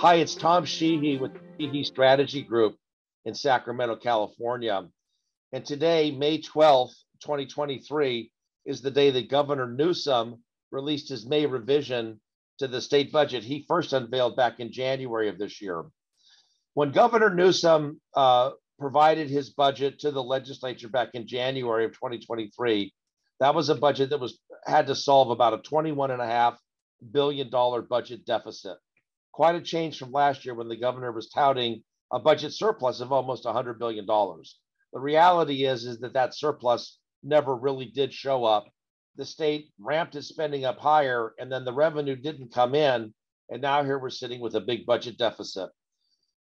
[0.00, 2.76] Hi, it's Tom Sheehy with Sheehy Strategy Group
[3.24, 4.86] in Sacramento, California.
[5.50, 8.30] And today, May 12th, 2023,
[8.64, 12.20] is the day that Governor Newsom released his May revision
[12.60, 15.84] to the state budget he first unveiled back in January of this year.
[16.74, 22.94] When Governor Newsom uh, provided his budget to the legislature back in January of 2023,
[23.40, 26.56] that was a budget that was had to solve about a 21 and a half
[27.10, 28.78] billion dollar budget deficit
[29.32, 31.82] quite a change from last year when the governor was touting
[32.12, 34.06] a budget surplus of almost $100 billion.
[34.06, 38.66] The reality is, is that that surplus never really did show up.
[39.16, 43.12] The state ramped its spending up higher, and then the revenue didn't come in.
[43.50, 45.70] And now here we're sitting with a big budget deficit.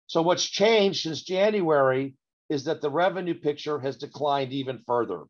[0.07, 2.15] So, what's changed since January
[2.49, 5.23] is that the revenue picture has declined even further.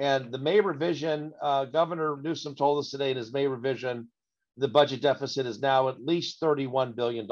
[0.00, 4.08] And the May revision, uh, Governor Newsom told us today in his May revision
[4.58, 7.26] the budget deficit is now at least $31 billion.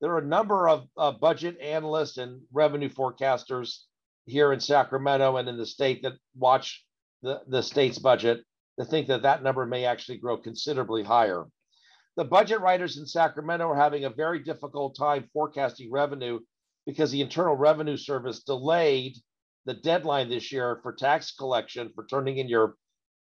[0.00, 3.78] There are a number of uh, budget analysts and revenue forecasters
[4.26, 6.84] here in Sacramento and in the state that watch
[7.22, 8.40] the, the state's budget
[8.76, 11.44] that think that that number may actually grow considerably higher.
[12.16, 16.40] The budget writers in Sacramento are having a very difficult time forecasting revenue
[16.86, 19.16] because the Internal Revenue Service delayed
[19.64, 22.74] the deadline this year for tax collection for turning in your,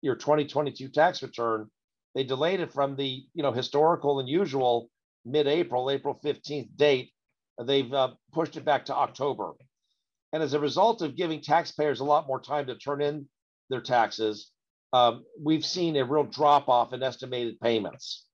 [0.03, 1.69] your 2022 tax return
[2.15, 4.89] they delayed it from the you know historical and usual
[5.25, 7.13] mid-April, April 15th date.
[7.63, 9.53] They've uh, pushed it back to October.
[10.33, 13.29] And as a result of giving taxpayers a lot more time to turn in
[13.69, 14.51] their taxes,
[14.93, 18.25] um, we've seen a real drop off in estimated payments.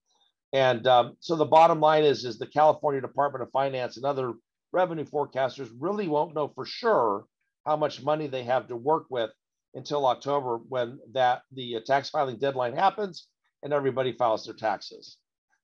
[0.53, 4.33] And um, so the bottom line is, is the California Department of Finance and other
[4.73, 7.25] revenue forecasters really won't know for sure
[7.67, 9.31] how much money they have to work with
[9.75, 13.27] until October when that the uh, tax filing deadline happens
[13.63, 15.17] and everybody files their taxes.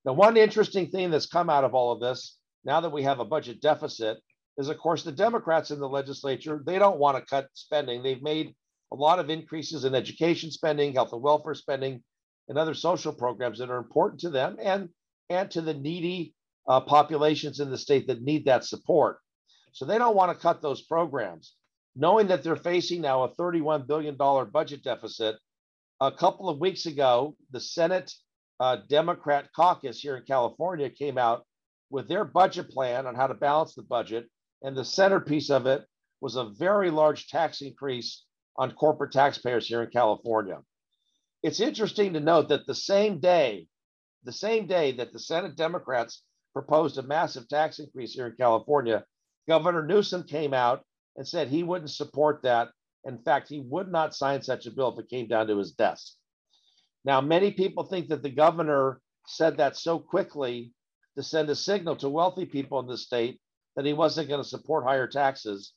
[0.05, 3.21] Now, one interesting thing that's come out of all of this, now that we have
[3.21, 4.19] a budget deficit,
[4.57, 8.03] is of course the Democrats in the legislature, they don't want to cut spending.
[8.03, 8.55] They've made
[8.93, 12.03] a lot of increases in education spending, health and welfare spending,
[12.49, 14.91] and other social programs that are important to them and,
[15.31, 16.35] and to the needy
[16.69, 19.19] uh, populations in the state that need that support.
[19.73, 21.55] So they don't want to cut those programs.
[21.97, 25.37] Knowing that they're facing now a $31 billion budget deficit,
[26.07, 28.13] a couple of weeks ago, the Senate
[28.61, 31.45] uh, Democrat caucus here in California came out
[31.91, 34.27] with their budget plan on how to balance the budget.
[34.63, 35.85] And the centerpiece of it
[36.21, 38.25] was a very large tax increase
[38.57, 40.61] on corporate taxpayers here in California.
[41.43, 43.67] It's interesting to note that the same day,
[44.25, 46.23] the same day that the Senate Democrats
[46.53, 49.05] proposed a massive tax increase here in California,
[49.49, 50.83] Governor Newsom came out
[51.17, 52.69] and said he wouldn't support that
[53.07, 55.73] in fact, he would not sign such a bill if it came down to his
[55.73, 56.13] desk.
[57.05, 60.73] Now, many people think that the governor said that so quickly
[61.17, 63.41] to send a signal to wealthy people in the state
[63.77, 65.73] that he wasn't going to support higher taxes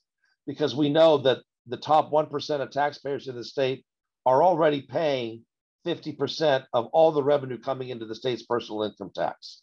[0.46, 3.84] because we know that the top 1% of taxpayers in the state
[4.24, 5.44] are already paying
[5.86, 9.62] 50% of all the revenue coming into the state's personal income tax.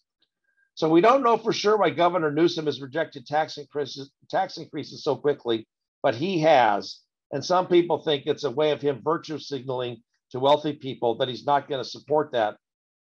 [0.75, 5.03] So we don't know for sure why Governor Newsom has rejected tax increases, tax increases
[5.03, 5.67] so quickly,
[6.03, 6.99] but he has.
[7.31, 11.29] And some people think it's a way of him virtue signaling to wealthy people that
[11.29, 12.57] he's not going to support that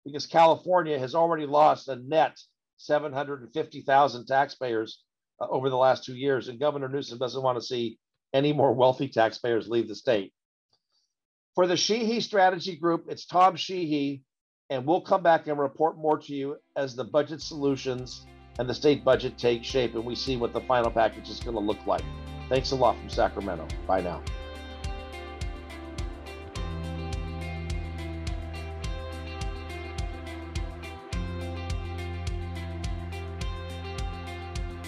[0.04, 2.38] because California has already lost a net
[2.78, 5.02] 750,000 taxpayers
[5.40, 6.48] uh, over the last two years.
[6.48, 7.98] And Governor Newsom doesn't want to see
[8.32, 10.32] any more wealthy taxpayers leave the state.
[11.54, 14.22] For the Sheehy Strategy Group, it's Tom Sheehy,
[14.70, 18.26] and we'll come back and report more to you as the budget solutions
[18.58, 21.56] and the state budget take shape and we see what the final package is going
[21.56, 22.04] to look like.
[22.52, 23.66] Thanks a lot from Sacramento.
[23.86, 24.20] Bye now.